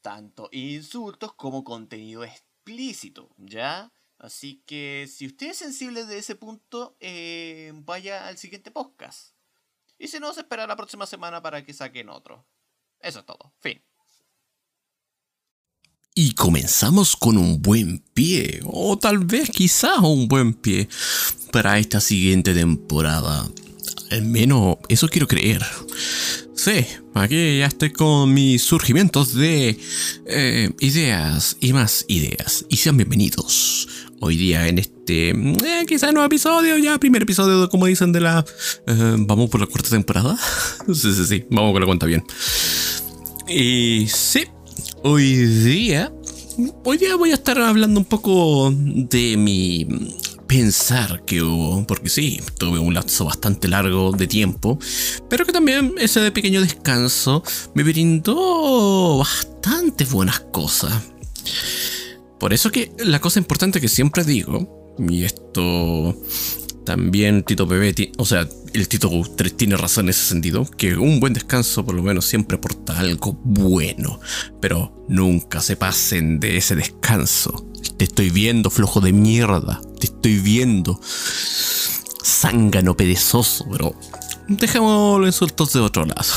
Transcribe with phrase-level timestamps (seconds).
[0.00, 3.92] tanto insultos como contenido explícito, ¿ya?
[4.18, 9.34] Así que si usted es sensible de ese punto, eh, vaya al siguiente podcast.
[9.98, 12.46] Y si no, se espera la próxima semana para que saquen otro.
[13.00, 13.52] Eso es todo.
[13.60, 13.82] Fin.
[16.14, 20.88] Y comenzamos con un buen pie, o tal vez quizás un buen pie,
[21.52, 23.48] para esta siguiente temporada.
[24.10, 25.62] Al menos eso quiero creer.
[26.54, 29.78] Sí, aquí ya estoy con mis surgimientos de
[30.26, 32.64] eh, ideas y más ideas.
[32.68, 33.88] Y sean bienvenidos.
[34.20, 38.44] Hoy día en este, eh, quizás nuevo episodio, ya primer episodio, como dicen, de la...
[38.86, 40.36] Eh, ¿Vamos por la cuarta temporada?
[40.92, 42.24] sí, sí, sí, vamos con la cuenta bien.
[43.46, 44.44] Y sí,
[45.02, 46.12] Hoy día,
[46.84, 49.86] hoy día voy a estar hablando un poco de mi
[50.48, 54.78] pensar que hubo, porque sí, tuve un lapso bastante largo de tiempo,
[55.28, 60.92] pero que también ese pequeño descanso me brindó bastantes buenas cosas.
[62.40, 66.16] Por eso que la cosa importante que siempre digo, y esto
[66.88, 71.20] también Tito Bebé, o sea, el Tito 3 tiene razón en ese sentido, que un
[71.20, 74.20] buen descanso por lo menos siempre aporta algo bueno,
[74.58, 77.66] pero nunca se pasen de ese descanso.
[77.98, 80.98] Te estoy viendo, flojo de mierda, te estoy viendo.
[82.24, 83.94] Zángano perezoso, pero
[84.48, 86.32] dejemos los insultos de otro lado.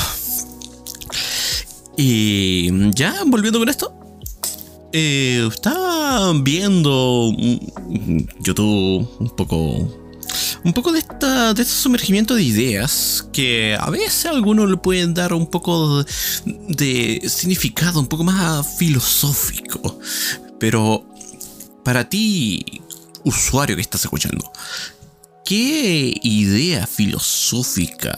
[1.95, 3.93] Y ya, volviendo con esto,
[4.91, 7.31] eh, estaba viendo
[8.41, 10.01] YouTube un poco
[10.63, 14.77] un poco de, esta, de este sumergimiento de ideas que a veces a algunos le
[14.77, 16.05] pueden dar un poco
[16.45, 19.99] de, significado, un poco más filosófico.
[20.59, 21.05] Pero
[21.83, 22.81] para ti,
[23.23, 24.51] usuario que estás escuchando,
[25.45, 28.13] ¿qué idea filosófica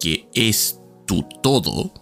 [0.00, 1.92] que es tu todo?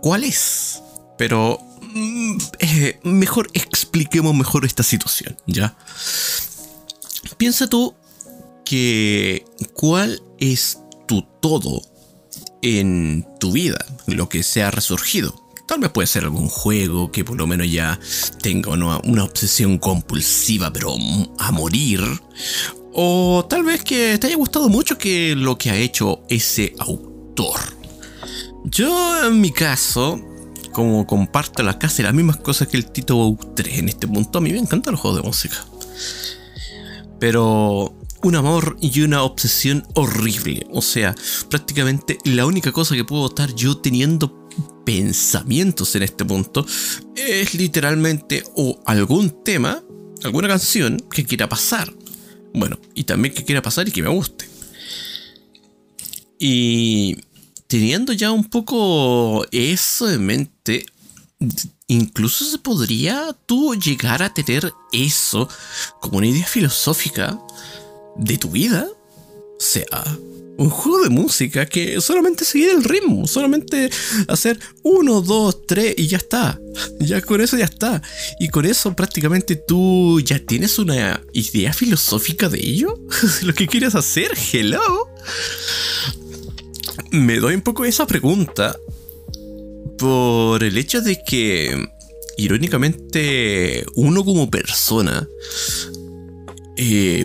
[0.00, 0.80] ¿Cuál es?
[1.18, 1.58] Pero
[1.92, 5.76] mm, eh, mejor expliquemos mejor esta situación, ¿ya?
[7.36, 7.94] Piensa tú
[8.64, 11.82] que cuál es tu todo
[12.62, 15.42] en tu vida, lo que se ha resurgido.
[15.66, 17.98] Tal vez puede ser algún juego que por lo menos ya
[18.42, 20.94] tenga una, obsesión compulsiva, pero
[21.38, 22.00] a morir.
[22.92, 27.60] O tal vez que te haya gustado mucho que lo que ha hecho ese autor.
[28.64, 30.20] Yo en mi caso,
[30.72, 34.40] como comparto las casi las mismas cosas que el Tito 3 en este punto, a
[34.40, 35.64] mí me encantan los juegos de música
[37.24, 40.66] pero un amor y una obsesión horrible.
[40.70, 41.14] O sea,
[41.48, 44.46] prácticamente la única cosa que puedo estar yo teniendo
[44.84, 46.66] pensamientos en este punto
[47.16, 49.82] es literalmente o algún tema,
[50.22, 51.90] alguna canción que quiera pasar.
[52.52, 54.46] Bueno, y también que quiera pasar y que me guste.
[56.38, 57.16] Y
[57.68, 60.84] teniendo ya un poco eso en mente,
[61.86, 65.48] incluso se podría tú llegar a tener eso
[66.00, 67.38] como una idea filosófica
[68.16, 68.86] de tu vida.
[68.86, 70.04] O sea,
[70.56, 73.90] un juego de música que solamente seguir el ritmo, solamente
[74.28, 76.60] hacer uno, dos, tres y ya está.
[77.00, 78.02] Ya con eso ya está.
[78.38, 82.98] Y con eso prácticamente tú ya tienes una idea filosófica de ello.
[83.42, 85.08] Lo que quieres hacer, hello.
[87.10, 88.76] Me doy un poco esa pregunta
[89.98, 91.88] por el hecho de que,
[92.36, 95.28] irónicamente, uno como persona
[96.76, 97.24] eh,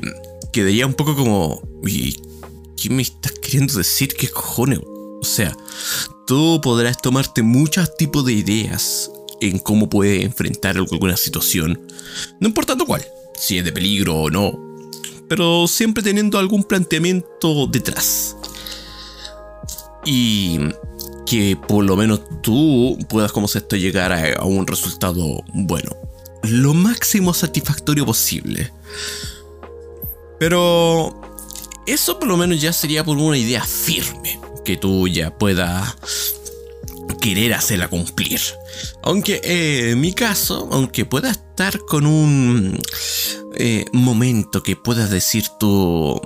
[0.52, 4.14] quedaría un poco como, ¿qué me estás queriendo decir?
[4.18, 4.80] ¿Qué cojones?
[4.80, 5.56] O sea,
[6.28, 9.12] tú podrás tomarte muchos tipos de ideas
[9.42, 11.80] en cómo puedes enfrentar alguna situación,
[12.40, 13.06] no importando cuál,
[13.38, 14.60] si es de peligro o no,
[15.28, 18.36] pero siempre teniendo algún planteamiento detrás.
[20.06, 20.60] Y
[21.30, 25.96] que por lo menos tú puedas como esto llegar a, un resultado bueno,
[26.42, 28.72] lo máximo satisfactorio posible.
[30.40, 31.22] Pero
[31.86, 35.96] eso por lo menos ya sería por una idea firme que tú ya puedas
[37.22, 38.42] querer hacerla cumplir.
[39.04, 42.80] Aunque eh, en mi caso, aunque pueda estar con un
[43.56, 46.20] eh, momento que puedas decir tú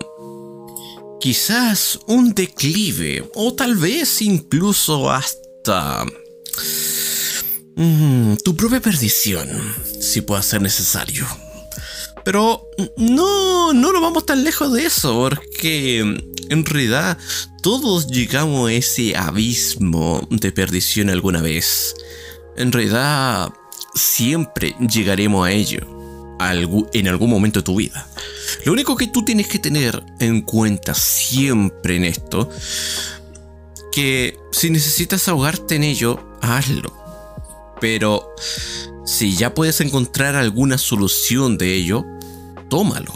[1.24, 6.06] quizás un declive o tal vez incluso hasta
[7.76, 9.50] Mm, tu propia perdición,
[10.00, 11.26] si puede ser necesario.
[12.24, 17.18] Pero no, no nos vamos tan lejos de eso, porque en realidad
[17.62, 21.96] todos llegamos a ese abismo de perdición alguna vez.
[22.56, 23.50] En realidad
[23.96, 25.93] siempre llegaremos a ello
[26.52, 28.08] en algún momento de tu vida.
[28.66, 32.50] Lo único que tú tienes que tener en cuenta siempre en esto,
[33.92, 36.94] que si necesitas ahogarte en ello, hazlo.
[37.80, 38.34] Pero
[39.06, 42.06] si ya puedes encontrar alguna solución de ello,
[42.70, 43.14] tómalo.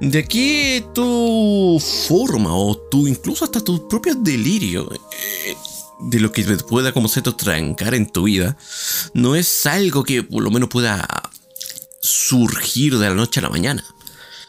[0.00, 5.56] De aquí tu forma o tu incluso hasta tu propio delirio eh,
[6.00, 8.56] de lo que pueda como se trancar en tu vida
[9.12, 11.27] no es algo que por lo menos pueda
[12.00, 13.84] surgir de la noche a la mañana.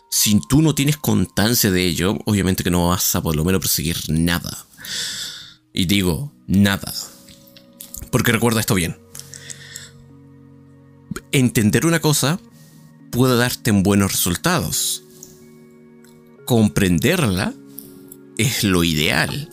[0.09, 3.61] Si tú no tienes constancia de ello, obviamente que no vas a por lo menos
[3.61, 4.65] perseguir nada.
[5.73, 6.93] Y digo, nada.
[8.11, 8.97] Porque recuerda esto bien.
[11.31, 12.39] Entender una cosa
[13.11, 15.03] puede darte buenos resultados.
[16.45, 17.53] Comprenderla
[18.37, 19.49] es lo ideal.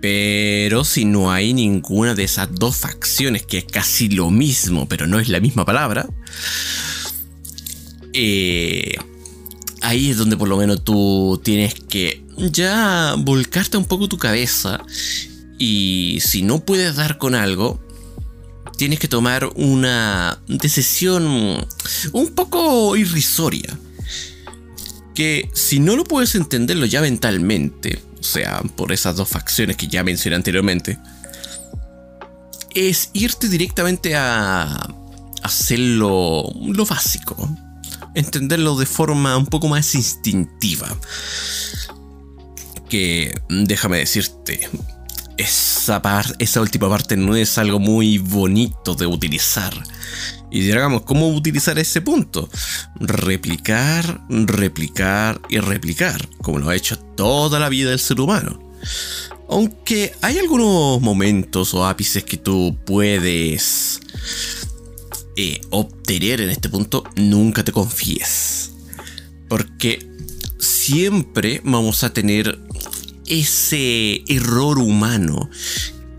[0.00, 5.06] Pero si no hay ninguna de esas dos facciones, que es casi lo mismo, pero
[5.06, 6.08] no es la misma palabra,
[8.12, 8.94] eh,
[9.82, 14.80] ahí es donde por lo menos tú tienes que ya volcarte un poco tu cabeza
[15.58, 17.80] y si no puedes dar con algo,
[18.76, 21.66] tienes que tomar una decisión
[22.12, 23.78] un poco irrisoria.
[25.14, 29.88] Que si no lo puedes entenderlo ya mentalmente, o sea, por esas dos facciones que
[29.88, 30.98] ya mencioné anteriormente,
[32.74, 34.88] es irte directamente a
[35.42, 37.48] hacerlo lo básico.
[38.14, 40.88] Entenderlo de forma un poco más instintiva.
[42.88, 44.68] Que déjame decirte,
[45.36, 46.02] esa,
[46.38, 49.72] esa última parte no es algo muy bonito de utilizar.
[50.50, 52.48] Y digamos, ¿cómo utilizar ese punto?
[53.00, 58.58] Replicar, replicar y replicar, como lo ha hecho toda la vida el ser humano.
[59.48, 64.00] Aunque hay algunos momentos o ápices que tú puedes
[65.36, 68.72] eh, obtener en este punto, nunca te confíes.
[69.48, 70.06] Porque
[70.58, 72.58] siempre vamos a tener
[73.26, 75.50] ese error humano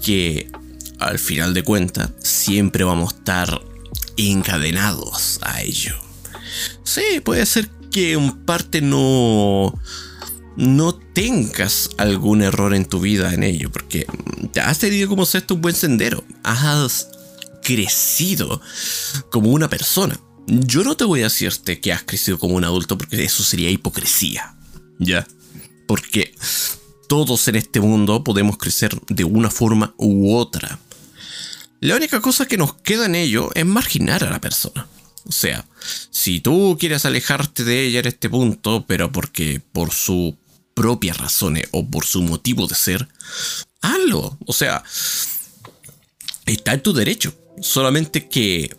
[0.04, 0.52] que
[1.00, 3.69] al final de cuentas siempre vamos a estar
[4.28, 5.96] encadenados a ello.
[6.84, 9.74] Sí, puede ser que en parte no
[10.60, 14.06] no tengas algún error en tu vida en ello, porque
[14.62, 17.08] has tenido como esto un buen sendero, has
[17.64, 18.62] crecido
[19.32, 20.20] como una persona.
[20.48, 23.70] Yo no te voy a decirte que has crecido como un adulto porque eso sería
[23.70, 24.56] hipocresía.
[24.98, 25.26] ¿Ya?
[25.88, 26.34] Porque
[27.08, 30.80] todos en este mundo podemos crecer de una forma u otra.
[31.82, 34.88] La única cosa que nos queda en ello es marginar a la persona.
[35.26, 35.66] O sea,
[36.12, 40.36] si tú quieres alejarte de ella en este punto, pero porque por su
[40.80, 43.10] propias razones o por su motivo de ser,
[43.82, 44.38] hazlo.
[44.46, 44.82] O sea,
[46.46, 47.34] está en tu derecho.
[47.62, 48.74] Solamente que,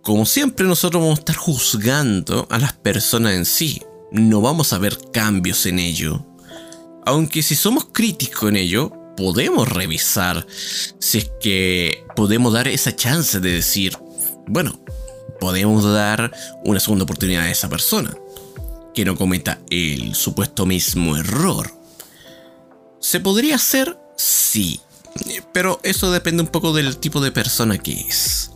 [0.00, 3.82] como siempre, nosotros vamos a estar juzgando a las personas en sí.
[4.10, 6.24] No vamos a ver cambios en ello.
[7.04, 10.46] Aunque si somos críticos en ello, podemos revisar
[10.98, 13.96] si es que podemos dar esa chance de decir,
[14.46, 14.80] bueno,
[15.40, 16.32] podemos dar
[16.64, 18.16] una segunda oportunidad a esa persona,
[18.94, 21.70] que no cometa el supuesto mismo error.
[23.00, 23.98] ¿Se podría hacer?
[24.16, 24.80] Sí,
[25.52, 28.50] pero eso depende un poco del tipo de persona que es.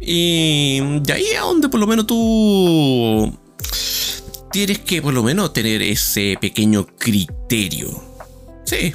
[0.00, 3.38] Y de ahí a donde por lo menos tú
[4.50, 8.02] tienes que por lo menos tener ese pequeño criterio.
[8.64, 8.94] Sí,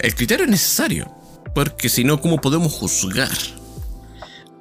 [0.00, 1.10] el criterio es necesario,
[1.54, 3.36] porque si no, ¿cómo podemos juzgar?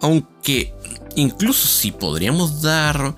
[0.01, 0.73] Aunque
[1.15, 3.15] incluso si podríamos dar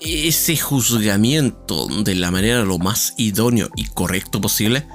[0.00, 4.86] ese juzgamiento de la manera lo más idóneo y correcto posible,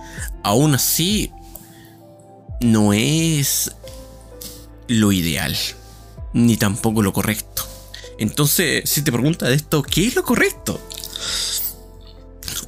[0.44, 1.32] aún así
[2.62, 3.72] no es
[4.88, 5.56] lo ideal,
[6.34, 7.64] ni tampoco lo correcto.
[8.18, 10.80] Entonces, si te preguntas de esto, ¿qué es lo correcto?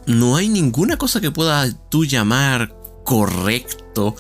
[0.06, 4.16] no hay ninguna cosa que pueda tú llamar correcto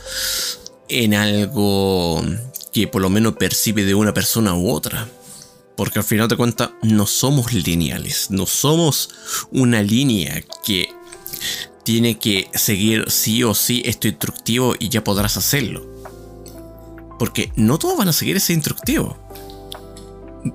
[0.87, 2.23] en algo
[2.71, 5.09] que por lo menos percibe de una persona u otra.
[5.75, 9.09] Porque al final de cuentas no somos lineales, no somos
[9.51, 10.87] una línea que
[11.83, 15.85] tiene que seguir sí o sí esto instructivo y ya podrás hacerlo.
[17.19, 19.17] Porque no todos van a seguir ese instructivo.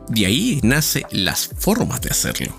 [0.08, 2.54] De ahí nace las formas de hacerlo.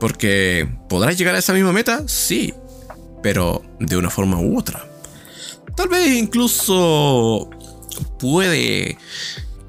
[0.00, 2.54] Porque podrás llegar a esa misma meta, sí,
[3.22, 4.86] pero de una forma u otra.
[5.76, 7.48] Tal vez incluso
[8.18, 8.98] puede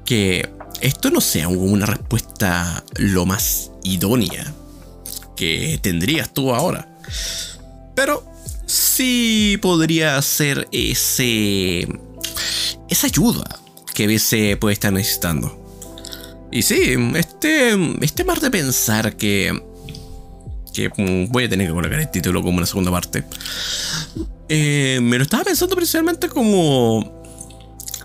[0.04, 0.48] que
[0.80, 4.52] esto no sea una respuesta lo más idónea
[5.36, 6.88] que tendrías tú ahora.
[7.94, 8.24] Pero
[8.66, 11.88] sí podría ser ese.
[12.88, 13.44] esa ayuda
[13.94, 15.60] que veces puede estar necesitando.
[16.52, 17.74] Y sí, este.
[18.02, 19.73] este mar de pensar que.
[20.74, 20.90] Que
[21.30, 23.24] voy a tener que colocar el título como una segunda parte.
[24.48, 27.22] Eh, me lo estaba pensando principalmente como.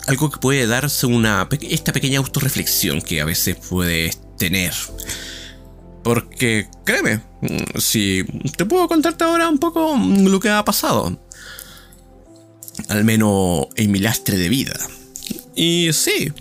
[0.08, 1.50] algo que puede darse una.
[1.62, 4.74] esta pequeña autorreflexión que a veces puedes tener.
[6.04, 7.22] Porque, créeme,
[7.78, 8.24] si
[8.56, 11.20] te puedo contarte ahora un poco lo que ha pasado.
[12.88, 14.80] Al menos en mi lastre de vida.
[15.56, 16.32] Y sí.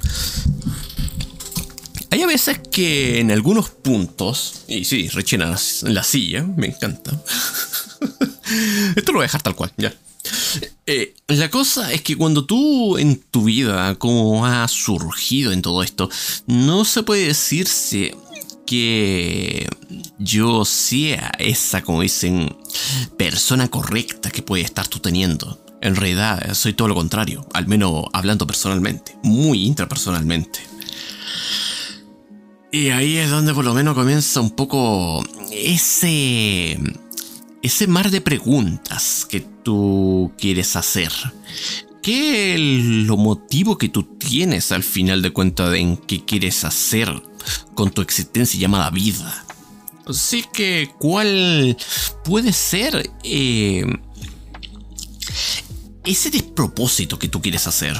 [2.11, 7.12] Hay veces que en algunos puntos, y sí, rechina la, silla, me encanta.
[8.97, 9.93] Esto lo voy a dejar tal cual, ya.
[10.87, 15.83] Eh, la cosa es que cuando tú en tu vida, como has surgido en todo
[15.83, 16.09] esto,
[16.47, 18.17] no se puede decirse
[18.67, 19.69] que
[20.19, 22.57] yo sea esa, como dicen,
[23.17, 25.62] persona correcta que puede estar tú teniendo.
[25.81, 30.61] En realidad soy todo lo contrario, al menos hablando personalmente, muy intrapersonalmente.
[32.70, 36.78] Y ahí es donde por lo menos comienza un poco ese
[37.62, 41.12] ese mar de preguntas que tú quieres hacer.
[42.02, 47.22] ¿Qué es lo motivo que tú tienes al final de cuentas en qué quieres hacer
[47.75, 49.44] con tu existencia llamada vida.
[50.06, 51.76] Así que, ¿cuál
[52.25, 53.84] puede ser eh,
[56.04, 57.94] ese despropósito que tú quieres hacer?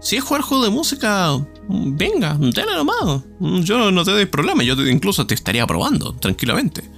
[0.00, 1.32] Si es jugar juego de música,
[1.68, 3.22] venga, dale nomás.
[3.64, 6.90] Yo no te doy problema, yo incluso te estaría probando, tranquilamente.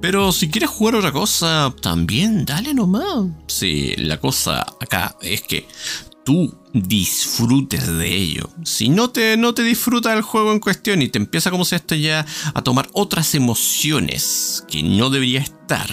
[0.00, 3.26] Pero si quieres jugar otra cosa, también dale nomás.
[3.46, 5.66] Si la cosa acá es que
[6.24, 8.50] tú disfrutes de ello.
[8.64, 11.76] Si no te, no te disfruta el juego en cuestión y te empieza como si
[11.76, 15.88] esto ya a tomar otras emociones que no debería estar.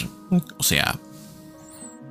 [0.58, 1.00] O sea,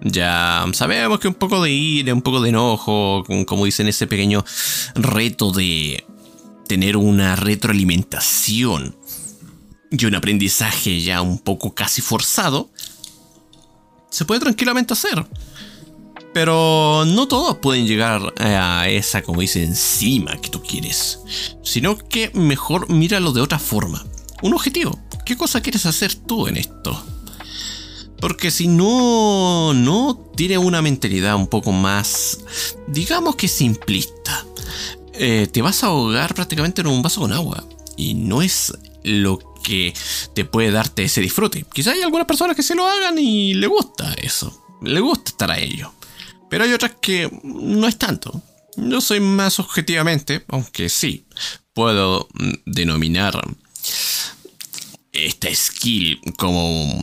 [0.04, 4.44] ya sabemos que un poco de ira, un poco de enojo, como dicen ese pequeño
[4.94, 6.04] reto de
[6.66, 8.96] tener una retroalimentación
[9.90, 12.70] y un aprendizaje ya un poco casi forzado,
[14.10, 15.26] se puede tranquilamente hacer.
[16.32, 21.20] Pero no todos pueden llegar a esa, como dice, encima que tú quieres.
[21.62, 24.02] Sino que mejor míralo de otra forma.
[24.42, 24.98] Un objetivo.
[25.26, 27.04] ¿Qué cosa quieres hacer tú en esto?
[28.22, 32.38] Porque si no, no tiene una mentalidad un poco más,
[32.86, 34.46] digamos que simplista,
[35.14, 37.64] eh, te vas a ahogar prácticamente en un vaso con agua.
[37.96, 39.92] Y no es lo que
[40.34, 41.66] te puede darte ese disfrute.
[41.72, 44.56] Quizá hay algunas personas que se lo hagan y le gusta eso.
[44.82, 45.92] Le gusta estar a ello.
[46.48, 48.40] Pero hay otras que no es tanto.
[48.76, 51.26] Yo soy más objetivamente, aunque sí,
[51.74, 52.28] puedo
[52.66, 53.42] denominar
[55.12, 57.02] esta skill como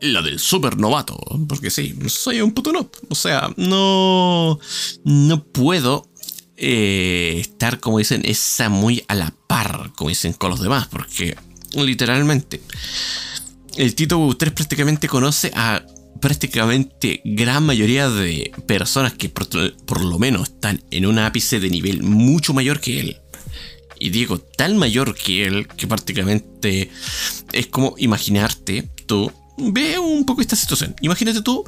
[0.00, 1.18] la del super novato.
[1.48, 2.90] Porque sí, soy un puto noob.
[3.08, 4.58] O sea, no,
[5.04, 6.10] no puedo
[6.56, 10.88] eh, estar, como dicen, esa muy a la par, como dicen con los demás.
[10.88, 11.36] Porque
[11.74, 12.60] literalmente,
[13.76, 15.84] el Tito 3 prácticamente conoce a
[16.20, 22.02] prácticamente gran mayoría de personas que por, lo menos están en un ápice de nivel
[22.02, 23.16] mucho mayor que él.
[23.98, 26.90] Y digo, tan mayor que él que prácticamente
[27.52, 29.32] es como imaginarte tú.
[29.60, 30.94] Ve un poco esta situación.
[31.00, 31.64] Imagínate tú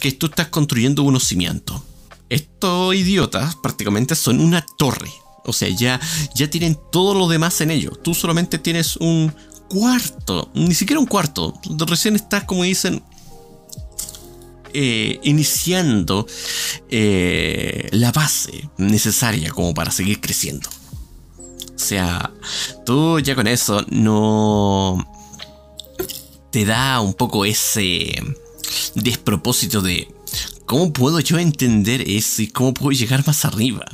[0.00, 1.80] que tú estás construyendo unos cimientos.
[2.28, 5.10] Estos idiotas prácticamente son una torre.
[5.44, 6.00] O sea, ya,
[6.34, 8.02] ya tienen todo lo demás en ellos.
[8.02, 9.32] Tú solamente tienes un
[9.68, 10.50] cuarto.
[10.54, 11.54] Ni siquiera un cuarto.
[11.86, 13.02] Recién estás, como dicen,
[14.72, 16.26] eh, iniciando
[16.90, 20.68] eh, la base necesaria como para seguir creciendo.
[21.74, 22.32] O sea,
[22.84, 25.06] tú ya con eso no
[26.56, 28.14] te da un poco ese
[28.94, 30.08] despropósito de
[30.64, 33.84] cómo puedo yo entender eso y cómo puedo llegar más arriba.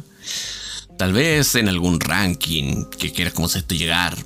[0.97, 4.16] Tal vez en algún ranking que quieras como esto llegar,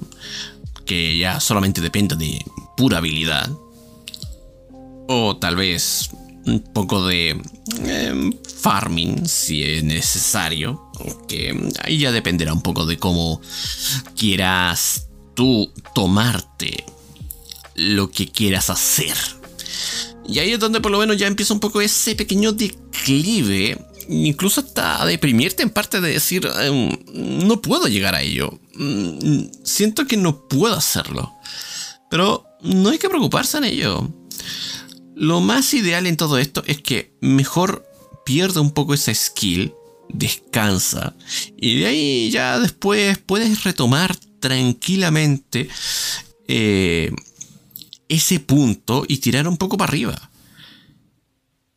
[0.84, 2.44] que ya solamente dependa de
[2.76, 3.50] pura habilidad.
[5.08, 6.10] O tal vez
[6.44, 7.40] un poco de
[7.86, 10.90] em, farming si es necesario.
[11.26, 13.40] Que ahí ya dependerá un poco de cómo
[14.14, 16.84] quieras tú tomarte
[17.76, 19.16] lo que quieras hacer.
[20.28, 23.78] Y ahí es donde por lo menos ya empieza un poco ese pequeño declive.
[24.08, 28.58] Incluso hasta deprimirte en parte de decir, em, no puedo llegar a ello.
[28.74, 31.32] Mm, siento que no puedo hacerlo.
[32.10, 34.08] Pero no hay que preocuparse en ello.
[35.14, 37.86] Lo más ideal en todo esto es que mejor
[38.24, 39.72] pierde un poco esa skill,
[40.08, 41.14] descansa
[41.56, 45.68] y de ahí ya después puedes retomar tranquilamente
[46.48, 47.12] eh,
[48.08, 50.30] ese punto y tirar un poco para arriba.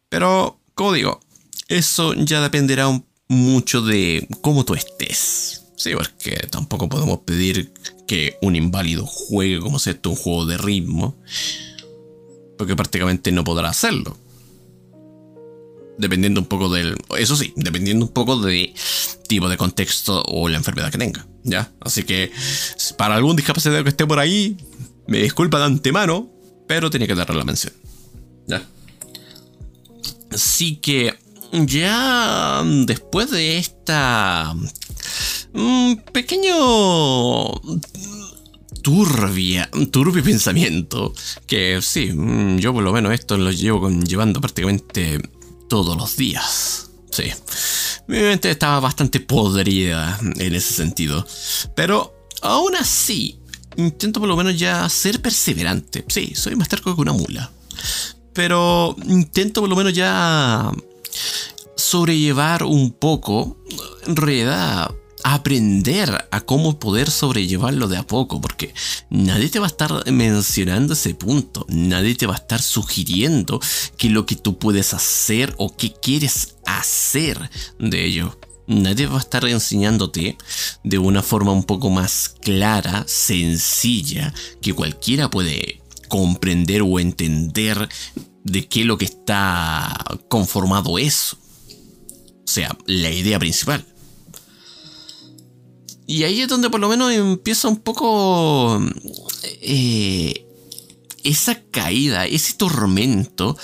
[0.09, 1.19] Pero, como digo,
[1.67, 2.88] eso ya dependerá
[3.27, 5.63] mucho de cómo tú estés.
[5.75, 7.71] Sí, porque tampoco podemos pedir
[8.05, 11.15] que un inválido juegue como si esto un juego de ritmo.
[12.57, 14.17] Porque prácticamente no podrá hacerlo.
[15.98, 16.98] Dependiendo un poco del.
[17.17, 18.74] Eso sí, dependiendo un poco de
[19.27, 21.25] tipo de contexto o la enfermedad que tenga.
[21.43, 21.71] ¿Ya?
[21.79, 22.31] Así que
[22.98, 24.57] para algún discapacitado que esté por ahí,
[25.09, 26.29] me disculpa de antemano,
[26.67, 27.73] pero tiene que darle la mención.
[28.47, 28.61] ¿Ya?
[30.31, 31.17] Así que
[31.51, 34.55] ya después de esta
[35.53, 36.53] un pequeño
[38.83, 41.13] turbia, turbio pensamiento
[41.47, 45.19] que sí, mm, yo por lo menos esto lo llevo llevando prácticamente
[45.67, 46.91] todos los días.
[47.09, 47.31] Sí.
[48.07, 51.25] Mi mente estaba bastante podrida en ese sentido.
[51.75, 53.38] Pero aún así,
[53.79, 56.05] intento por lo menos ya ser perseverante.
[56.07, 57.51] Sí, soy más terco que una mula.
[58.33, 60.71] Pero intento por lo menos ya
[61.75, 63.57] sobrellevar un poco,
[64.05, 64.91] en realidad,
[65.24, 68.74] aprender a cómo poder sobrellevarlo de a poco, porque
[69.09, 73.59] nadie te va a estar mencionando ese punto, nadie te va a estar sugiriendo
[73.98, 78.38] que lo que tú puedes hacer o qué quieres hacer de ello.
[78.69, 80.38] Nadie va a estar enseñándote
[80.83, 87.89] de una forma un poco más clara, sencilla, que cualquiera puede comprender o entender
[88.43, 89.91] de qué es lo que está
[90.27, 91.35] conformado eso.
[92.43, 93.84] O sea, la idea principal.
[96.05, 98.79] Y ahí es donde por lo menos empieza un poco
[99.62, 100.45] eh,
[101.23, 103.58] esa caída, ese tormento,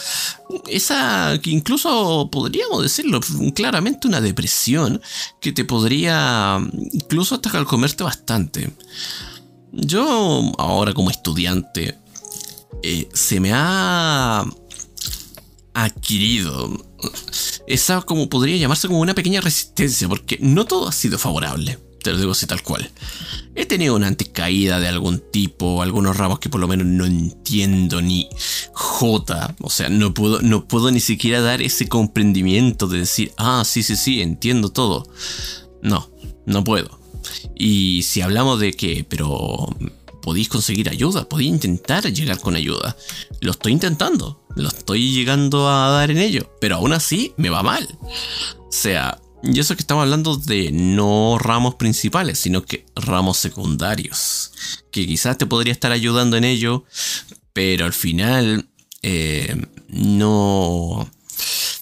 [0.67, 3.19] esa que incluso podríamos decirlo
[3.53, 5.01] claramente una depresión
[5.39, 6.59] que te podría
[6.91, 8.71] incluso hasta calcomerte bastante.
[9.71, 11.99] Yo ahora como estudiante
[12.83, 14.45] eh, se me ha
[15.73, 16.85] adquirido
[17.67, 22.11] esa como podría llamarse como una pequeña resistencia porque no todo ha sido favorable te
[22.11, 22.87] lo digo así tal cual.
[23.55, 27.99] He tenido una anticaída de algún tipo, algunos ramos que por lo menos no entiendo
[27.99, 28.29] ni
[28.73, 29.55] J.
[29.59, 33.81] O sea, no puedo, no puedo ni siquiera dar ese comprendimiento de decir, ah, sí,
[33.81, 35.07] sí, sí, entiendo todo.
[35.81, 36.11] No,
[36.45, 36.99] no puedo.
[37.55, 39.75] Y si hablamos de que, pero
[40.21, 42.95] podéis conseguir ayuda, podéis intentar llegar con ayuda.
[43.41, 47.63] Lo estoy intentando, lo estoy llegando a dar en ello, pero aún así me va
[47.63, 47.87] mal.
[48.03, 54.51] O sea, y eso que estamos hablando de no ramos principales, sino que ramos secundarios.
[54.91, 56.83] Que quizás te podría estar ayudando en ello,
[57.53, 58.67] pero al final
[59.01, 59.55] eh,
[59.87, 61.09] no,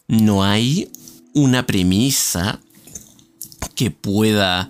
[0.08, 0.92] no hay
[1.34, 2.60] una premisa
[3.76, 4.70] que pueda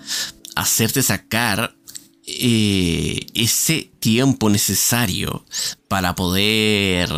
[0.55, 1.75] hacerte sacar
[2.25, 5.45] eh, ese tiempo necesario
[5.87, 7.09] para poder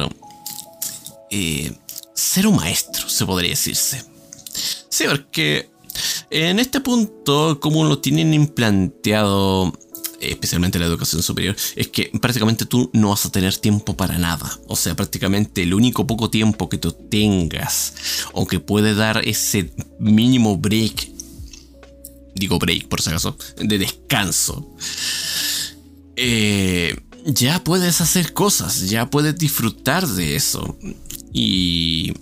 [1.31, 1.77] eh,
[2.15, 4.14] ser un maestro, se podría decirse.
[4.95, 5.69] Sí, porque
[6.29, 9.77] en este punto, como lo tienen implanteado,
[10.21, 14.57] especialmente la educación superior, es que prácticamente tú no vas a tener tiempo para nada.
[14.69, 17.93] O sea, prácticamente el único poco tiempo que tú tengas
[18.31, 21.09] o que puede dar ese mínimo break,
[22.33, 24.77] digo break por si acaso, de descanso.
[26.15, 30.77] Eh, ya puedes hacer cosas, ya puedes disfrutar de eso.
[31.33, 32.13] Y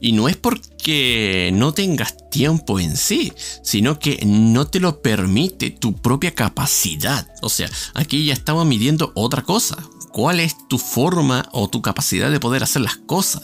[0.00, 5.70] y no es porque no tengas tiempo en sí, sino que no te lo permite
[5.70, 7.28] tu propia capacidad.
[7.42, 9.76] O sea, aquí ya estamos midiendo otra cosa.
[10.12, 13.42] ¿Cuál es tu forma o tu capacidad de poder hacer las cosas?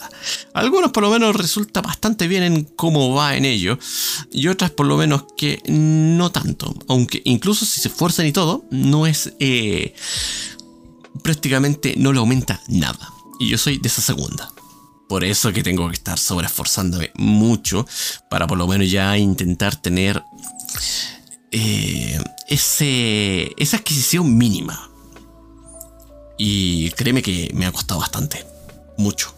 [0.53, 3.79] Algunos por lo menos resulta bastante bien en cómo va en ello
[4.33, 6.75] y otras por lo menos que no tanto.
[6.89, 9.33] Aunque incluso si se esfuerzan y todo, no es...
[9.39, 9.93] Eh,
[11.23, 13.13] prácticamente no le aumenta nada.
[13.39, 14.51] Y yo soy de esa segunda.
[15.07, 17.87] Por eso que tengo que estar sobreesforzándome mucho
[18.29, 20.21] para por lo menos ya intentar tener
[21.51, 24.89] eh, ese, esa adquisición mínima.
[26.37, 28.45] Y créeme que me ha costado bastante.
[28.97, 29.33] Mucho.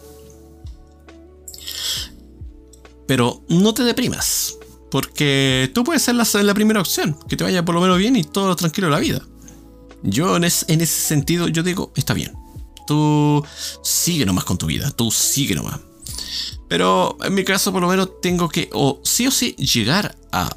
[3.06, 4.56] Pero no te deprimas.
[4.90, 7.16] Porque tú puedes ser la, primera opción.
[7.28, 9.22] Que te vaya por lo menos bien y todo tranquilo en la vida.
[10.02, 12.32] Yo en, en ese sentido, yo digo, está bien
[12.90, 13.46] tú
[13.84, 15.78] sigue nomás con tu vida, tú sigue nomás.
[16.68, 20.50] Pero en mi caso por lo menos tengo que o sí o sí llegar a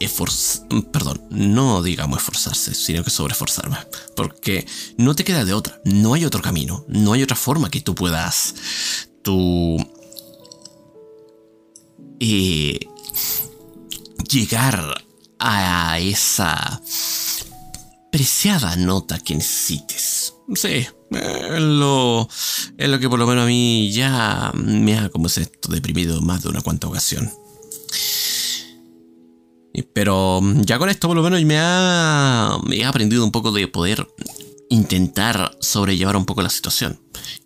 [0.00, 3.76] esforzar, perdón, no digamos esforzarse, sino que sobreesforzarme,
[4.16, 7.80] porque no te queda de otra, no hay otro camino, no hay otra forma que
[7.80, 8.56] tú puedas
[9.22, 9.76] tú
[12.18, 12.80] eh,
[14.28, 15.04] llegar
[15.38, 16.82] a esa
[18.10, 20.34] preciada nota que necesites.
[20.54, 22.28] Sí, es lo,
[22.76, 26.20] es lo que por lo menos a mí ya me ha, como se esto, deprimido
[26.22, 27.30] más de una cuanta ocasión.
[29.92, 33.66] Pero ya con esto por lo menos me ha, me he aprendido un poco de
[33.68, 34.06] poder
[34.70, 37.00] intentar sobrellevar un poco la situación.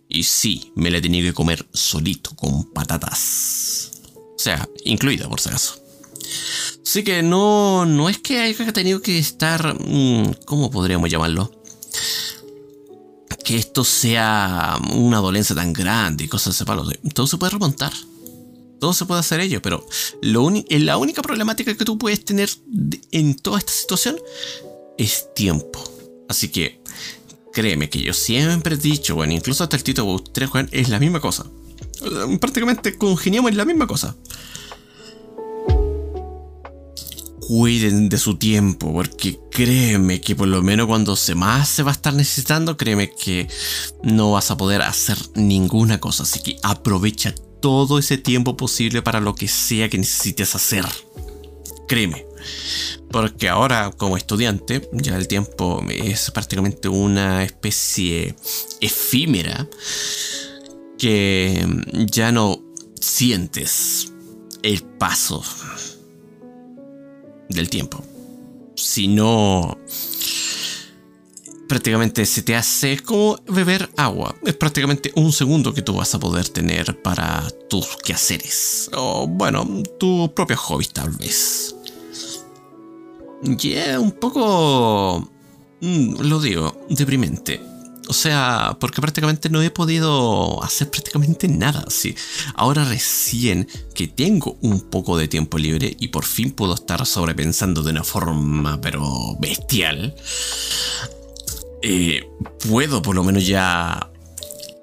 [0.07, 3.91] Y sí, me la he tenido que comer solito, con patatas.
[4.15, 5.79] O sea, incluida por si acaso.
[6.83, 9.75] Así que no, no es que haya tenido que estar...
[9.79, 11.58] Mm, ¿Cómo podríamos llamarlo?
[13.49, 16.85] Que esto sea una dolencia tan grande y cosas de ese palo.
[17.15, 17.91] Todo se puede remontar.
[18.79, 19.83] Todo se puede hacer ello, pero
[20.21, 22.47] lo la única problemática que tú puedes tener
[23.09, 24.17] en toda esta situación
[24.99, 25.83] es tiempo.
[26.29, 26.83] Así que
[27.51, 31.19] créeme que yo siempre he dicho, bueno, incluso hasta el Tito 3 es la misma
[31.19, 31.43] cosa.
[32.39, 34.15] Prácticamente congeniamos en la misma cosa.
[37.49, 41.89] Cuiden de su tiempo, porque créeme que por lo menos cuando se más se va
[41.89, 43.47] a estar necesitando, créeme que
[44.03, 46.21] no vas a poder hacer ninguna cosa.
[46.21, 50.85] Así que aprovecha todo ese tiempo posible para lo que sea que necesites hacer.
[51.87, 52.23] Créeme.
[53.09, 58.35] Porque ahora como estudiante ya el tiempo es prácticamente una especie
[58.79, 59.67] efímera
[60.99, 61.67] que
[62.11, 62.61] ya no
[63.01, 64.13] sientes
[64.61, 65.43] el paso
[67.49, 68.03] del tiempo.
[68.75, 69.77] Sino
[71.67, 74.35] prácticamente se te hace como beber agua.
[74.45, 78.89] Es prácticamente un segundo que tú vas a poder tener para tus quehaceres.
[78.95, 79.67] O bueno,
[79.99, 81.75] tu propio hobby tal vez.
[83.41, 85.29] Ya un poco...
[85.81, 87.61] Mm, lo digo, deprimente.
[88.09, 91.85] O sea, porque prácticamente no he podido hacer prácticamente nada.
[91.89, 92.15] Sí.
[92.55, 97.83] Ahora recién que tengo un poco de tiempo libre y por fin puedo estar sobrepensando
[97.83, 100.15] de una forma pero bestial.
[101.83, 102.27] Eh,
[102.67, 104.09] puedo por lo menos ya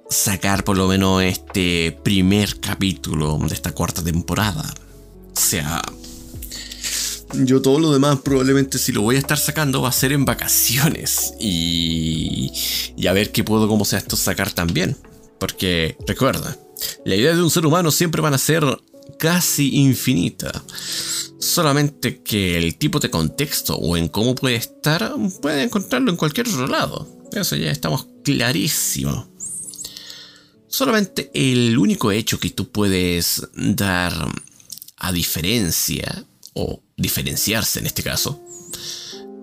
[0.09, 4.73] sacar por lo menos este primer capítulo de esta cuarta temporada.
[5.37, 5.83] O sea,
[7.35, 10.25] yo todo lo demás probablemente si lo voy a estar sacando va a ser en
[10.25, 11.35] vacaciones.
[11.41, 12.53] Y,
[12.97, 14.97] y a ver qué puedo como sea esto sacar también.
[15.39, 16.57] Porque recuerda,
[17.05, 18.65] la idea de un ser humano siempre van a ser
[19.19, 20.65] casi infinita.
[21.39, 26.49] Solamente que el tipo de contexto o en cómo puede estar, puede encontrarlo en cualquier
[26.49, 27.09] otro lado.
[27.33, 29.29] Eso ya estamos clarísimo.
[30.69, 34.13] Solamente el único hecho que tú puedes dar
[34.99, 36.25] a diferencia
[36.57, 38.43] o diferenciarse en este caso,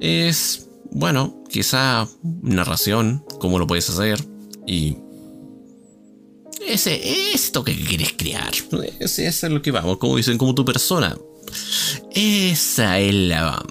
[0.02, 2.08] es, bueno, quizá
[2.42, 4.26] narración, cómo lo puedes hacer
[4.68, 4.98] y...
[6.68, 8.54] Ese, esto que quieres crear,
[9.00, 11.18] ese, es lo que vamos, como dicen, como tu persona.
[12.12, 13.62] Esa es la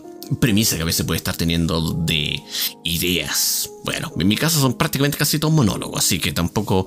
[0.41, 2.43] premisa que a veces puede estar teniendo de
[2.85, 3.71] ideas.
[3.85, 6.87] Bueno, en mi caso son prácticamente casi todos monólogos, así que tampoco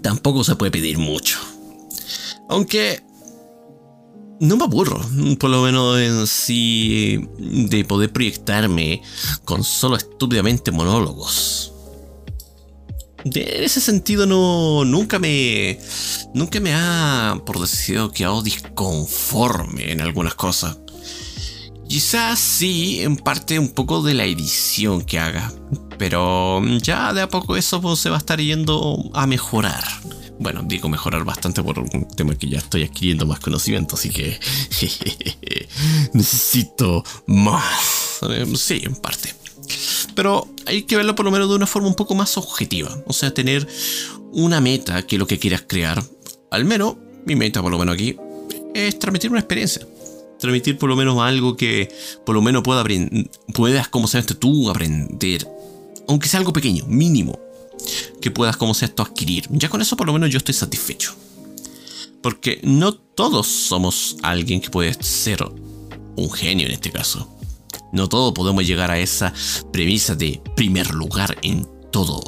[0.00, 1.38] tampoco se puede pedir mucho.
[2.48, 3.02] Aunque
[4.42, 5.00] no me aburro,
[5.38, 9.00] por lo menos en sí, de poder proyectarme
[9.44, 11.72] con solo estúpidamente monólogos.
[13.24, 15.78] En ese sentido no nunca me
[16.34, 20.76] nunca me ha por decirlo quedado disconforme en algunas cosas.
[21.88, 25.52] Quizás sí, en parte un poco de la edición que haga,
[25.98, 29.84] pero ya de a poco eso pues, se va a estar yendo a mejorar.
[30.42, 34.40] Bueno, digo mejorar bastante por un tema que ya estoy adquiriendo más conocimiento, así que
[36.12, 38.18] necesito más.
[38.56, 39.32] Sí, en parte.
[40.16, 42.90] Pero hay que verlo por lo menos de una forma un poco más objetiva.
[43.06, 43.68] O sea, tener
[44.32, 46.02] una meta que lo que quieras crear.
[46.50, 48.16] Al menos, mi meta por lo menos aquí,
[48.74, 49.86] es transmitir una experiencia.
[50.40, 51.88] Transmitir por lo menos algo que
[52.26, 52.84] por lo menos pueda
[53.54, 55.46] puedas, como sabes tú, aprender.
[56.08, 57.38] Aunque sea algo pequeño, mínimo
[58.22, 59.46] que puedas como sea esto adquirir.
[59.50, 61.14] Ya con eso por lo menos yo estoy satisfecho.
[62.22, 65.44] Porque no todos somos alguien que puede ser
[66.16, 67.28] un genio en este caso.
[67.92, 69.34] No todos podemos llegar a esa
[69.70, 72.22] premisa de primer lugar en todo.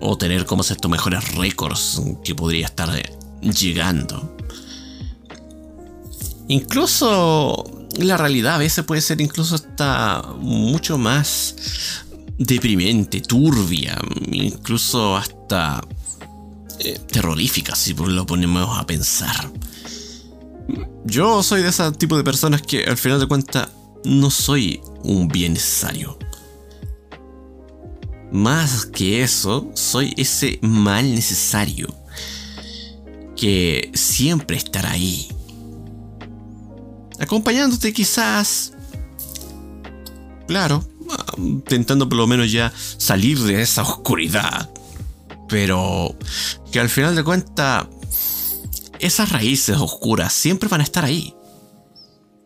[0.00, 2.90] O tener como sea estos mejores récords que podría estar
[3.40, 4.36] llegando.
[6.48, 11.54] Incluso la realidad a veces puede ser incluso hasta mucho más
[12.38, 13.98] deprimente, turbia,
[14.30, 15.80] incluso hasta
[16.78, 19.50] eh, terrorífica si lo ponemos a pensar.
[21.04, 23.68] Yo soy de ese tipo de personas que al final de cuentas
[24.04, 26.18] no soy un bien necesario.
[28.30, 31.88] Más que eso, soy ese mal necesario
[33.34, 35.28] que siempre estará ahí.
[37.18, 38.74] Acompañándote quizás...
[40.46, 40.84] Claro,
[41.36, 44.70] intentando por lo menos ya salir de esa oscuridad.
[45.48, 46.16] Pero
[46.70, 47.86] que al final de cuentas,
[48.98, 51.34] esas raíces oscuras siempre van a estar ahí.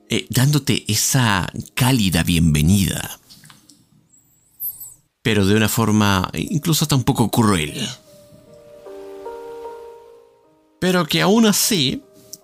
[0.08, 3.18] Eh, dándote esa cálida bienvenida.
[5.22, 7.88] Pero de una forma incluso hasta un poco cruel.
[10.80, 12.02] Pero que aún así,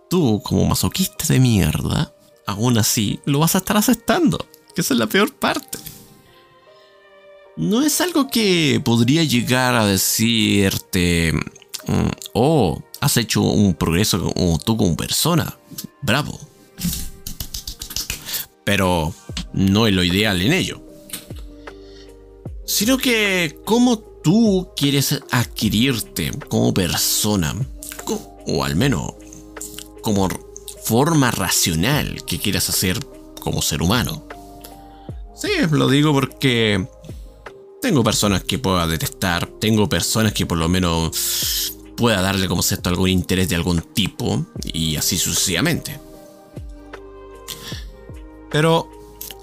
[0.09, 2.15] tú como masoquista de mierda,
[2.47, 4.39] aún así lo vas a estar aceptando.
[4.75, 5.79] Que esa es la peor parte.
[7.59, 11.33] No es algo que podría llegar a decirte,
[11.89, 15.59] mm, oh, has hecho un progreso como tú como persona.
[16.01, 16.39] Bravo.
[18.63, 19.13] Pero
[19.53, 20.81] no es lo ideal en ello.
[22.65, 27.57] Sino que cómo tú quieres adquirirte como persona
[28.47, 29.15] o al menos
[30.01, 30.29] como
[30.85, 33.05] forma racional que quieras hacer
[33.41, 34.29] como ser humano.
[35.35, 36.89] Sí, lo digo porque
[37.81, 42.91] tengo personas que pueda detestar, tengo personas que por lo menos pueda darle como sexto
[42.91, 45.99] algún interés de algún tipo y así sucesivamente.
[48.51, 48.91] Pero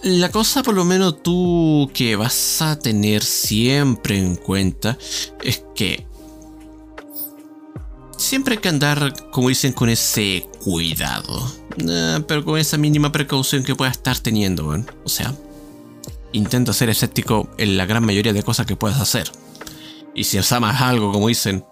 [0.04, 4.98] la cosa por lo menos tú que vas a tener siempre en cuenta
[5.44, 6.06] es que
[8.18, 11.52] siempre hay que andar, como dicen, con ese cuidado.
[11.78, 14.68] Eh, pero con esa mínima precaución que puedas estar teniendo,
[15.04, 15.34] O sea,
[16.36, 19.32] intenta ser escéptico en la gran mayoría de cosas que puedas hacer.
[20.14, 21.66] Y si amas algo, como dicen,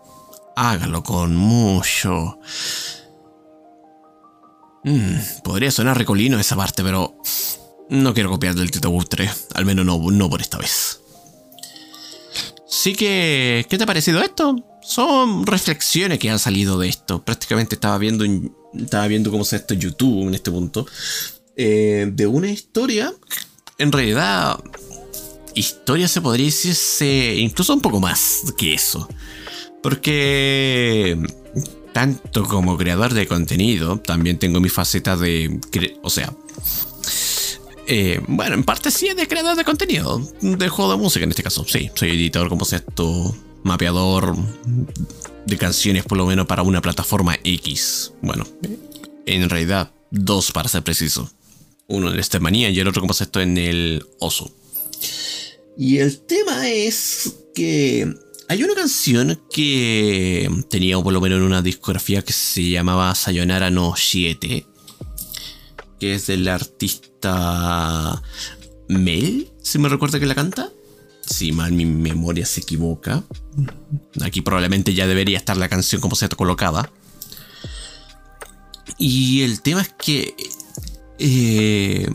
[0.56, 2.40] hágalo con mucho.
[4.84, 7.16] Mm, podría sonar recolino esa parte, pero
[7.90, 11.00] no quiero copiar del Tito 3, al menos no, no por esta vez.
[12.68, 14.56] Así que, ¿qué te ha parecido esto?
[14.84, 17.24] son reflexiones que han salido de esto.
[17.24, 18.26] Prácticamente estaba viendo,
[18.74, 20.86] estaba viendo cómo se esto en YouTube en este punto.
[21.56, 23.14] Eh, de una historia.
[23.78, 24.60] En realidad,
[25.56, 29.08] historia se podría decirse incluso un poco más que eso.
[29.82, 31.18] Porque
[31.92, 35.60] tanto como creador de contenido, también tengo mi faceta de...
[36.02, 36.34] O sea...
[37.86, 41.32] Eh, bueno, en parte sí es de creador de contenido, de juego de música en
[41.32, 44.38] este caso, sí, soy editor como esto mapeador
[45.46, 48.14] de canciones por lo menos para una plataforma X.
[48.22, 48.48] Bueno,
[49.26, 51.30] en realidad dos para ser preciso.
[51.88, 54.52] Uno en el manía y el otro como esto en el Oso.
[55.78, 58.14] Y el tema es que
[58.48, 63.70] hay una canción que tenía por lo menos en una discografía que se llamaba Sayonara
[63.70, 64.66] no 7,
[66.00, 68.22] que es del artista
[68.88, 70.72] Mel, si me recuerda que la canta
[71.26, 73.24] si mal mi memoria se equivoca.
[74.22, 76.92] Aquí probablemente ya debería estar la canción como se colocada.
[78.98, 80.36] Y el tema es que
[81.20, 82.08] eh,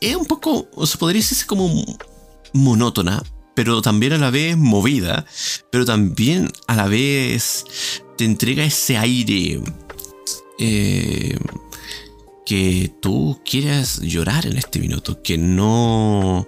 [0.00, 1.84] es un poco, se podría decir como
[2.52, 3.22] monótona,
[3.54, 5.26] pero también a la vez movida,
[5.70, 7.64] pero también a la vez
[8.16, 9.60] te entrega ese aire
[10.58, 11.38] eh,
[12.46, 16.46] que tú quieras llorar en este minuto, que no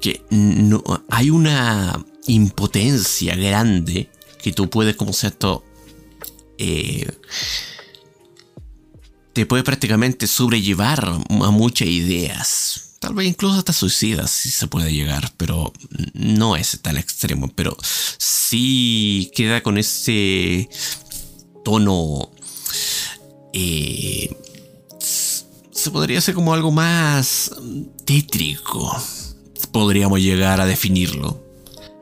[0.00, 4.08] que no, hay una impotencia grande
[4.42, 5.64] que tú puedes, como esto,
[6.58, 7.06] eh,
[9.32, 12.96] te puede prácticamente sobrellevar a muchas ideas.
[13.00, 15.72] Tal vez incluso hasta suicidas si se puede llegar, pero
[16.12, 17.48] no es tan extremo.
[17.54, 17.76] Pero
[18.18, 20.68] sí queda con ese
[21.64, 22.30] tono.
[23.52, 24.36] Eh,
[25.00, 27.50] se podría hacer como algo más
[28.04, 29.00] tétrico
[29.70, 31.42] podríamos llegar a definirlo.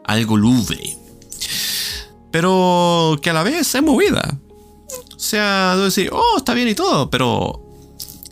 [0.04, 0.96] Algo lúgubre.
[2.30, 4.38] Pero que a la vez es movida.
[5.18, 7.64] O sea, decir, oh, está bien y todo, pero...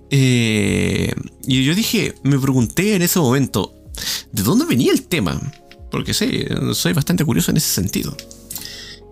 [0.09, 1.13] Eh,
[1.45, 3.75] y yo dije, me pregunté en ese momento,
[4.31, 5.41] ¿de dónde venía el tema?
[5.91, 6.45] Porque sí,
[6.75, 8.17] soy bastante curioso en ese sentido.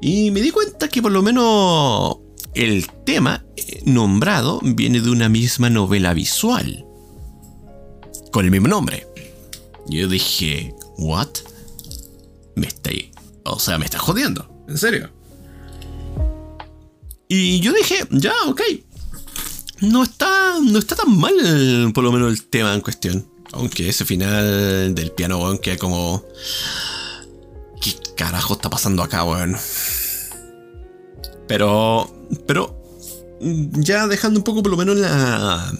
[0.00, 2.18] Y me di cuenta que por lo menos
[2.54, 6.86] el tema eh, nombrado viene de una misma novela visual.
[8.30, 9.08] Con el mismo nombre.
[9.88, 11.28] Yo dije, ¿what?
[12.54, 12.90] Me está.
[13.42, 14.48] O sea, me está jodiendo.
[14.68, 15.10] ¿En serio?
[17.36, 18.62] Y yo dije, ya, ok.
[19.80, 23.26] No está, no está tan mal, por lo menos, el tema en cuestión.
[23.52, 26.24] Aunque ese final del piano, weón, como.
[27.82, 29.56] ¿Qué carajo está pasando acá, weón?
[31.48, 32.28] Pero.
[32.46, 32.80] Pero.
[33.40, 35.72] Ya dejando un poco, por lo menos, la.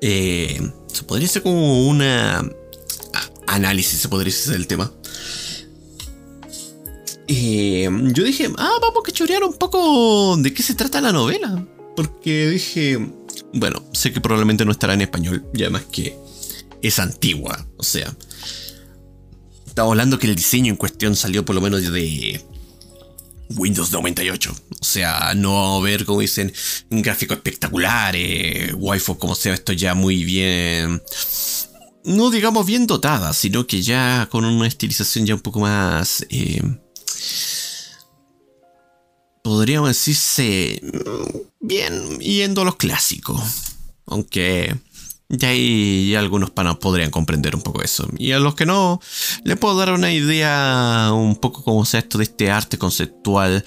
[0.00, 2.48] Eh, se podría ser como una
[3.48, 4.92] análisis, se podría decir del tema.
[7.28, 11.66] Eh, yo dije, ah, vamos a cachorear un poco de qué se trata la novela.
[11.96, 12.98] Porque dije,
[13.52, 16.16] bueno, sé que probablemente no estará en español, y además que
[16.82, 18.14] es antigua, o sea.
[19.66, 22.40] Estamos hablando que el diseño en cuestión salió por lo menos de
[23.56, 24.54] Windows 98.
[24.80, 26.52] O sea, no ver, como dicen,
[26.90, 31.02] un gráfico espectacular, eh, Wi-Fi como sea, esto ya muy bien.
[32.04, 36.24] No digamos bien dotada, sino que ya con una estilización ya un poco más.
[36.28, 36.60] Eh,
[39.42, 40.80] podríamos decirse.
[41.60, 43.40] Bien, yendo a los clásicos.
[44.06, 44.74] Aunque
[45.28, 48.08] y ahí algunos panos podrían comprender un poco eso.
[48.18, 49.00] Y a los que no,
[49.44, 53.64] le puedo dar una idea un poco como sea esto de este arte conceptual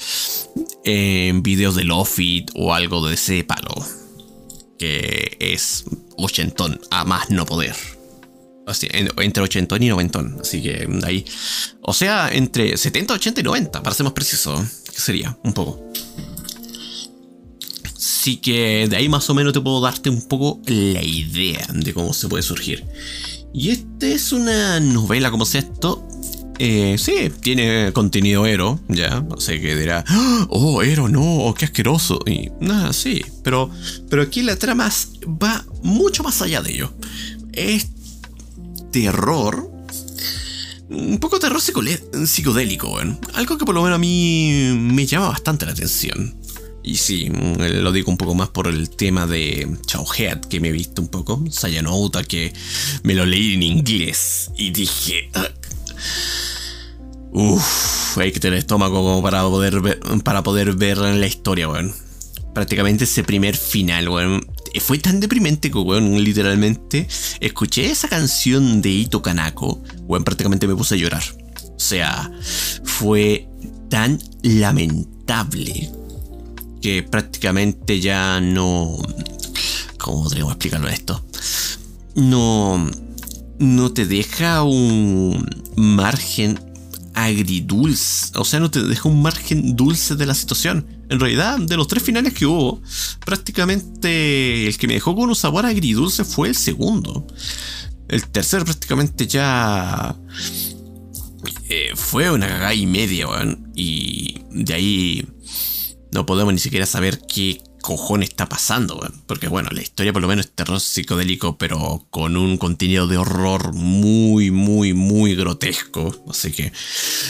[0.83, 3.73] en videos de Lofit o algo de ese palo.
[4.77, 5.85] Que es
[6.17, 7.75] ochentón a más no poder.
[9.17, 10.37] Entre ochentón y noventón.
[10.41, 11.25] Así que ahí.
[11.81, 14.63] O sea, entre 70, 80 y 90, para ser más preciso.
[14.93, 15.91] Que sería un poco.
[17.95, 21.93] Así que de ahí más o menos te puedo darte un poco la idea de
[21.93, 22.83] cómo se puede surgir.
[23.53, 26.07] Y esta es una novela como sea esto.
[26.59, 29.21] Eh, sí, tiene contenido ero, ya.
[29.21, 30.03] No sé qué dirá.
[30.49, 32.19] Oh, ero, no, qué asqueroso.
[32.25, 33.23] Y nada, sí.
[33.43, 33.69] Pero,
[34.09, 34.91] pero aquí la trama
[35.25, 36.93] va mucho más allá de ello.
[37.53, 37.87] Es
[39.01, 39.69] terror.
[40.89, 42.97] Un poco terror psicodélico,
[43.33, 46.35] Algo que por lo menos a mí me llama bastante la atención.
[46.83, 50.69] Y sí, mm, lo digo un poco más por el tema de Chowhead que me
[50.69, 51.43] he visto un poco.
[51.51, 52.53] Sayanouta que
[53.03, 55.29] me lo leí en inglés y dije...
[57.33, 61.93] Uff, hay que tener estómago como para poder ver, para poder ver la historia, weón.
[62.55, 64.56] Prácticamente ese primer final, weón.
[64.79, 67.07] Fue tan deprimente que, weón, literalmente
[67.39, 71.23] escuché esa canción de Ito Kanako, weón, prácticamente me puse a llorar.
[71.75, 72.31] O sea,
[72.83, 73.47] fue
[73.89, 75.91] tan lamentable
[76.81, 78.97] que prácticamente ya no...
[79.97, 81.23] ¿Cómo podríamos explicarlo esto?
[82.15, 82.89] No...
[83.59, 85.43] No te deja un
[85.75, 86.59] margen
[87.15, 88.31] agridulce.
[88.35, 90.85] O sea, no te deja un margen dulce de la situación.
[91.09, 92.81] En realidad, de los tres finales que hubo,
[93.25, 97.25] prácticamente el que me dejó con un sabor agridulce fue el segundo.
[98.07, 100.15] El tercer prácticamente ya...
[101.69, 103.71] Eh, fue una cagada y media, weón.
[103.75, 105.27] Y de ahí
[106.11, 110.27] no podemos ni siquiera saber qué cojones está pasando, porque bueno, la historia por lo
[110.27, 116.15] menos es terror psicodélico, pero con un contenido de horror muy, muy, muy grotesco.
[116.29, 116.71] Así que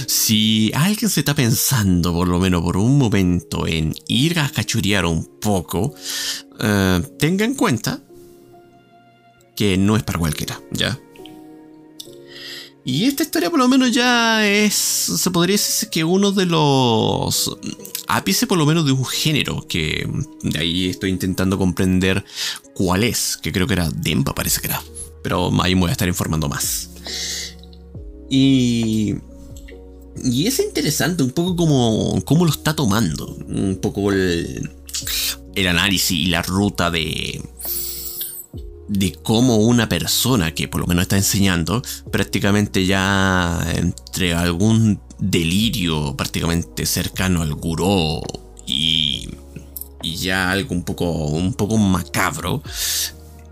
[0.08, 5.06] si alguien se está pensando por lo menos por un momento en ir a cachurear
[5.06, 5.94] un poco,
[6.60, 8.00] eh, tenga en cuenta
[9.56, 11.00] que no es para cualquiera, ¿ya?
[12.88, 17.58] Y esta historia por lo menos ya es, se podría decir que uno de los
[18.08, 20.10] ápice por lo menos de un género, que
[20.42, 22.24] de ahí estoy intentando comprender
[22.74, 24.82] cuál es, que creo que era Dempa parece que era,
[25.22, 26.92] pero ahí me voy a estar informando más.
[28.30, 29.16] Y...
[30.24, 34.72] Y es interesante un poco como cómo lo está tomando, un poco el,
[35.56, 37.42] el análisis y la ruta de,
[38.88, 46.16] de cómo una persona que por lo menos está enseñando, prácticamente ya entre algún delirio
[46.16, 48.22] prácticamente cercano al gurú
[48.66, 49.30] y,
[50.04, 52.62] ya algo un poco, un poco macabro,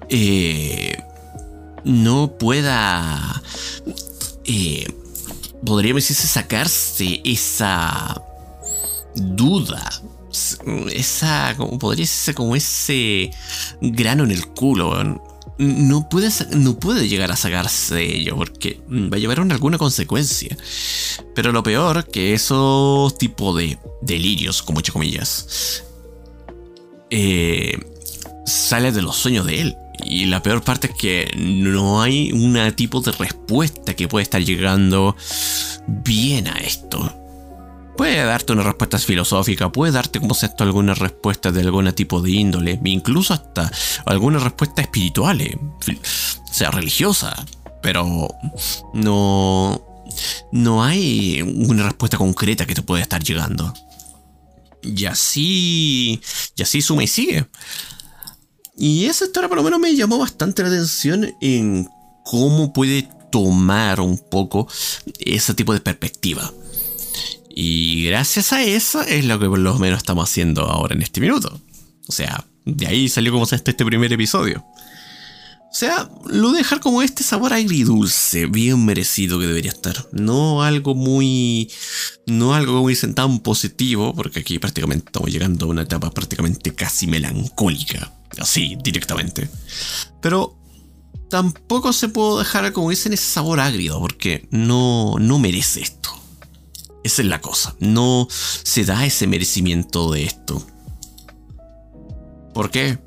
[0.09, 0.95] eh,
[1.83, 3.41] no pueda,
[4.45, 4.87] eh,
[5.65, 8.21] podríamos decirse, sacarse esa
[9.15, 9.89] duda
[10.91, 13.31] esa, como podría decirse, como ese
[13.81, 15.21] grano en el culo,
[15.57, 19.77] no puede, no puede llegar a sacarse de ello porque va a llevar a alguna
[19.77, 20.57] consecuencia.
[21.33, 25.83] Pero lo peor que esos tipos de delirios, como muchas comillas,
[27.09, 27.77] eh,
[28.45, 29.75] sale de los sueños de él.
[30.03, 34.43] Y la peor parte es que no hay un tipo de respuesta que pueda estar
[34.43, 35.15] llegando
[35.87, 37.24] bien a esto.
[37.97, 42.31] Puede darte una respuesta filosófica, puede darte como esto alguna respuesta de algún tipo de
[42.31, 43.71] índole, incluso hasta
[44.05, 45.57] alguna respuesta espiritual, eh,
[46.51, 47.33] sea religiosa,
[47.81, 48.27] pero
[48.93, 49.81] no,
[50.51, 53.73] no hay una respuesta concreta que te pueda estar llegando.
[54.81, 56.21] Y así,
[56.55, 57.47] y así suma y sigue.
[58.77, 61.89] Y esa historia por lo menos me llamó bastante la atención en
[62.25, 64.67] cómo puede tomar un poco
[65.19, 66.51] ese tipo de perspectiva.
[67.57, 71.21] Y gracias a eso es lo que por lo menos estamos haciendo ahora en este
[71.21, 71.61] minuto.
[72.05, 74.65] O sea, de ahí salió como se este primer episodio.
[75.71, 80.07] O sea, lo dejar como este sabor agridulce, bien merecido que debería estar.
[80.11, 81.71] No algo muy.
[82.27, 86.75] No algo como dicen tan positivo, porque aquí prácticamente estamos llegando a una etapa prácticamente
[86.75, 88.13] casi melancólica.
[88.37, 89.49] Así, directamente.
[90.21, 90.57] Pero
[91.29, 96.24] tampoco se puede dejar, como dicen, ese sabor agrio, porque no, no merece esto.
[97.05, 97.75] Esa es la cosa.
[97.79, 100.65] No se da ese merecimiento de esto.
[102.51, 102.97] ¿Por qué?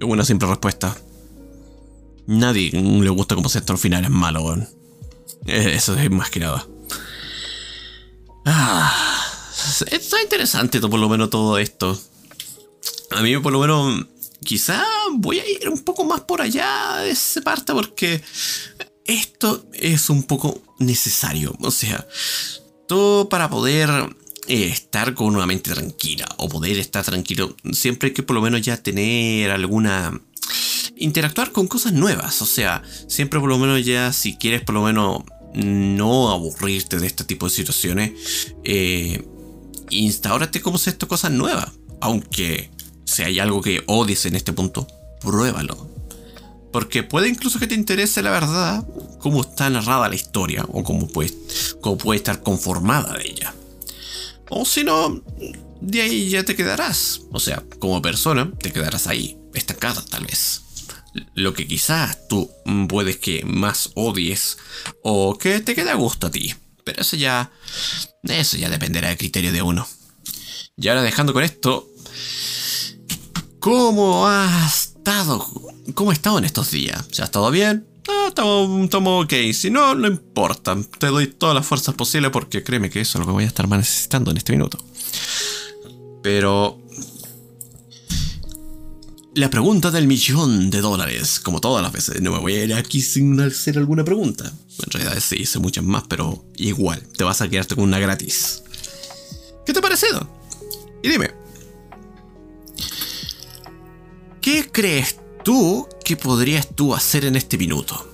[0.00, 0.96] Una simple respuesta.
[2.26, 4.52] Nadie le gusta como si esto al final es malo.
[5.46, 6.66] Eh, eso es más que nada.
[8.44, 8.92] Ah,
[9.88, 11.96] está interesante por lo menos todo esto.
[13.12, 14.06] A mí por lo menos
[14.42, 18.20] quizá voy a ir un poco más por allá de esa parte porque
[19.06, 21.56] esto es un poco necesario.
[21.60, 22.06] O sea,
[22.86, 23.90] todo para poder
[24.48, 28.42] eh, estar con una mente tranquila o poder estar tranquilo, siempre hay que por lo
[28.42, 30.20] menos ya tener alguna...
[30.96, 34.82] interactuar con cosas nuevas, o sea, siempre por lo menos ya si quieres por lo
[34.82, 35.22] menos
[35.54, 38.12] no aburrirte de este tipo de situaciones,
[38.64, 39.26] eh,
[39.90, 42.70] instaurate como si esto cosas nuevas, aunque
[43.04, 44.86] si hay algo que odies en este punto,
[45.20, 45.95] pruébalo.
[46.76, 48.86] Porque puede incluso que te interese la verdad,
[49.18, 51.32] cómo está narrada la historia o cómo puede,
[51.80, 53.54] cómo puede estar conformada de ella.
[54.50, 55.22] O si no,
[55.80, 57.22] de ahí ya te quedarás.
[57.32, 60.60] O sea, como persona, te quedarás ahí, estancada tal vez.
[61.32, 62.50] Lo que quizás tú
[62.90, 64.58] puedes que más odies
[65.02, 66.54] o que te quede a gusto a ti.
[66.84, 67.52] Pero eso ya.
[68.22, 69.88] Eso ya dependerá del criterio de uno.
[70.76, 71.88] Y ahora dejando con esto.
[73.60, 75.74] ¿Cómo has estado?
[75.94, 77.04] ¿Cómo has estado en estos días?
[77.10, 77.86] ¿Se ha estado bien?
[78.08, 79.32] Ah, estamos, ok.
[79.52, 80.76] Si no, no importa.
[80.98, 83.48] Te doy todas las fuerzas posibles porque créeme que eso es lo que voy a
[83.48, 84.78] estar más necesitando en este minuto.
[86.22, 86.80] Pero...
[89.34, 92.74] La pregunta del millón de dólares, como todas las veces, no me voy a ir
[92.74, 94.44] aquí sin hacer alguna pregunta.
[94.46, 98.62] En realidad sí, hice muchas más, pero igual, te vas a quedarte con una gratis.
[99.66, 100.26] ¿Qué te ha parecido?
[101.02, 101.32] Y dime,
[104.40, 105.16] ¿qué crees
[105.46, 108.04] tú qué podrías tú hacer en este minuto?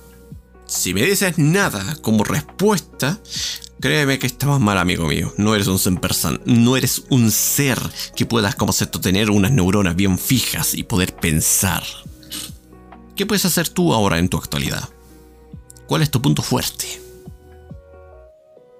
[0.67, 3.19] Si me dices nada como respuesta,
[3.79, 5.33] créeme que estamos mal, amigo mío.
[5.37, 5.99] No eres un ser
[6.45, 7.79] no eres un ser
[8.15, 11.83] que puedas como esto tener unas neuronas bien fijas y poder pensar.
[13.15, 14.87] ¿Qué puedes hacer tú ahora en tu actualidad?
[15.87, 16.85] ¿Cuál es tu punto fuerte?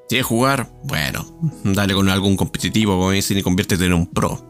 [0.08, 0.72] ¿Quieres jugar?
[0.84, 4.48] Bueno, dale con algún competitivo, como dicen, y conviértete en un pro.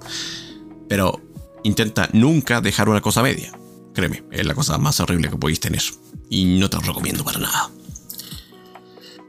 [0.89, 1.21] Pero
[1.63, 3.53] intenta nunca dejar una cosa media.
[3.93, 5.81] Créeme, es la cosa más horrible que podéis tener.
[6.29, 7.69] Y no te lo recomiendo para nada.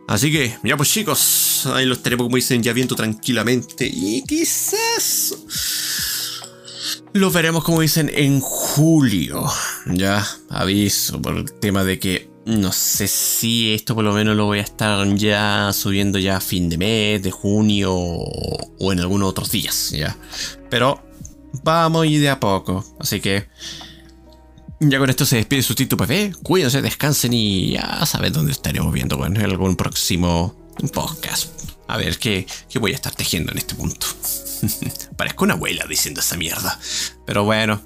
[0.06, 3.86] Así que, ya pues chicos, ahí los tenemos como dicen ya viendo tranquilamente.
[3.86, 5.34] Y quizás
[7.12, 9.44] los veremos como dicen en julio.
[9.86, 14.44] Ya, aviso por el tema de que no sé si esto por lo menos lo
[14.44, 19.30] voy a estar ya subiendo ya a fin de mes, de junio o en algunos
[19.30, 20.16] otros días, ya.
[20.68, 21.02] Pero
[21.62, 22.84] vamos y de a poco.
[22.98, 23.46] Así que
[24.80, 26.34] ya con esto se despide su Tito PV.
[26.42, 30.54] Cuídense, descansen y ya saben dónde estaremos viendo bueno, en algún próximo
[30.92, 31.50] podcast.
[31.86, 34.06] A ver qué, qué voy a estar tejiendo en este punto.
[35.16, 36.78] Parezco una abuela diciendo esa mierda.
[37.26, 37.82] Pero bueno,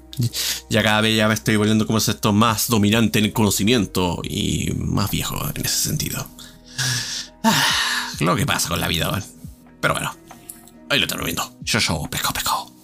[0.69, 4.71] ya cada vez ya me estoy volviendo como esto más dominante en el conocimiento y
[4.77, 6.27] más viejo en ese sentido.
[7.43, 9.23] Ah, lo que pasa con la vida,
[9.81, 10.15] Pero bueno,
[10.89, 11.57] ahí lo termino viendo.
[11.61, 12.78] Yo, yo, pesco, pesco.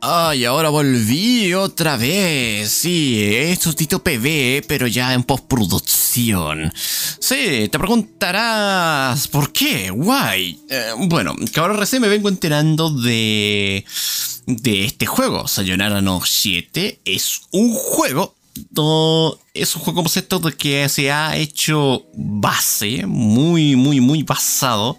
[0.00, 2.70] Ay, ahora volví otra vez.
[2.70, 6.72] Sí, es Tito PV, pero ya en postproducción.
[7.18, 9.90] Sí, te preguntarás, ¿por qué?
[9.90, 10.60] Guay.
[10.68, 13.84] Eh, bueno, que ahora recién me vengo enterando de...
[14.46, 15.48] de este juego.
[15.48, 18.37] Sayonara no 7 es un juego
[19.54, 24.96] es un juego concepto de que se ha hecho base, muy, muy, muy basado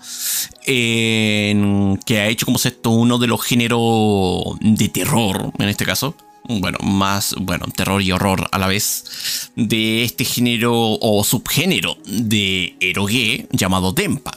[0.65, 6.15] en que ha hecho como esto uno de los géneros de terror, en este caso.
[6.47, 12.75] Bueno, más, bueno, terror y horror a la vez, de este género o subgénero de
[12.79, 14.31] eroge llamado Tempa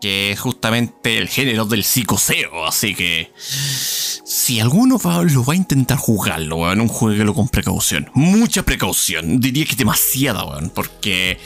[0.00, 5.98] que es justamente el género del psicoseo, así que si alguno lo va a intentar
[5.98, 11.38] jugarlo, weón, un jueguelo con precaución, mucha precaución, diría que demasiada, weón, porque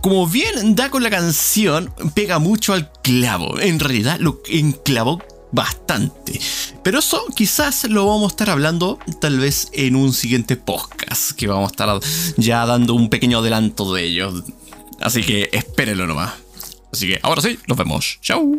[0.00, 5.22] como bien da con la canción, pega mucho al clavo, en realidad lo enclavó
[5.52, 6.40] bastante.
[6.82, 11.46] Pero eso quizás lo vamos a estar hablando tal vez en un siguiente podcast, que
[11.46, 12.00] vamos a estar
[12.36, 14.32] ya dando un pequeño adelanto de ello.
[15.00, 16.32] Así que espérenlo nomás.
[16.92, 18.18] Así que ahora sí, nos vemos.
[18.22, 18.58] Chao.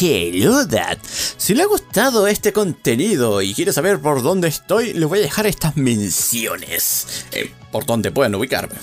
[0.00, 0.98] Hello Dad.
[1.36, 5.22] Si le ha gustado este contenido y quiere saber por dónde estoy, le voy a
[5.22, 7.26] dejar estas menciones.
[7.32, 8.74] eh, por donde pueden ubicarme.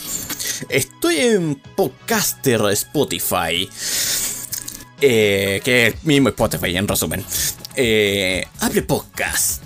[0.70, 3.68] Estoy en Podcaster Spotify.
[5.02, 7.26] eh, que es mismo Spotify en resumen.
[7.76, 9.62] Eh, Apple Podcast.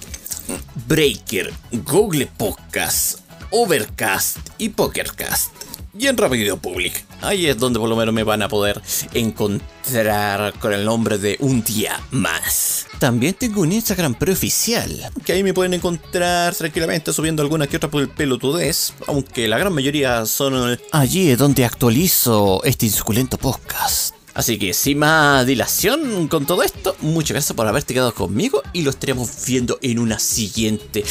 [0.88, 1.54] Breaker,
[1.86, 3.20] Google Podcast,
[3.52, 5.52] Overcast y Pokercast.
[6.00, 7.06] Y en Rapid Public.
[7.22, 8.80] Ahí es donde por lo menos me van a poder
[9.14, 12.86] encontrar con el nombre de Un Día Más.
[13.00, 17.90] También tengo un Instagram preoficial, que ahí me pueden encontrar tranquilamente subiendo alguna que otra
[17.90, 20.78] por el pelotudez, aunque la gran mayoría son...
[20.92, 24.14] Allí es donde actualizo este insuculento podcast.
[24.36, 28.84] Así que sin más dilación con todo esto, muchas gracias por haberte quedado conmigo y
[28.84, 31.04] lo estaremos viendo en una siguiente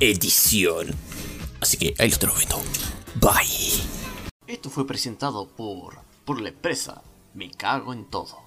[0.00, 0.94] edición.
[1.60, 2.62] Así que ahí lo estaremos viendo.
[3.14, 4.03] Bye.
[4.46, 8.42] Esto fue presentado por, por la empresa Me Cago en Todo.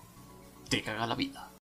[0.70, 1.47] Te caga la vida.